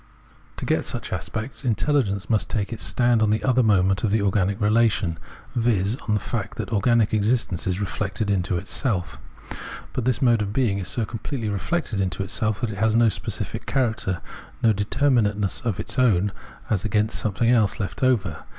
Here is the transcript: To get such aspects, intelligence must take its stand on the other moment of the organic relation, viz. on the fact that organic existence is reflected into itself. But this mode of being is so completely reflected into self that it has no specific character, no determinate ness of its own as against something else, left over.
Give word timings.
To 0.57 0.65
get 0.65 0.85
such 0.85 1.13
aspects, 1.13 1.63
intelligence 1.63 2.27
must 2.27 2.49
take 2.49 2.73
its 2.73 2.81
stand 2.83 3.21
on 3.21 3.29
the 3.29 3.43
other 3.43 3.61
moment 3.61 4.03
of 4.03 4.09
the 4.09 4.23
organic 4.23 4.59
relation, 4.59 5.19
viz. 5.55 5.95
on 6.07 6.15
the 6.15 6.19
fact 6.19 6.57
that 6.57 6.73
organic 6.73 7.13
existence 7.13 7.67
is 7.67 7.79
reflected 7.79 8.31
into 8.31 8.57
itself. 8.57 9.19
But 9.93 10.05
this 10.05 10.19
mode 10.19 10.41
of 10.41 10.53
being 10.53 10.79
is 10.79 10.87
so 10.87 11.05
completely 11.05 11.49
reflected 11.49 12.01
into 12.01 12.27
self 12.27 12.61
that 12.61 12.71
it 12.71 12.79
has 12.79 12.95
no 12.95 13.09
specific 13.09 13.67
character, 13.67 14.21
no 14.63 14.73
determinate 14.73 15.37
ness 15.37 15.61
of 15.61 15.79
its 15.79 15.99
own 15.99 16.31
as 16.67 16.83
against 16.83 17.19
something 17.19 17.51
else, 17.51 17.79
left 17.79 18.01
over. 18.01 18.45